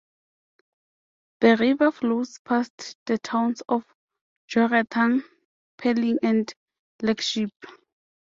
[1.41, 3.85] The river flows past the towns of
[4.51, 5.23] Jorethang,
[5.77, 6.51] Pelling and
[7.03, 7.51] Legship.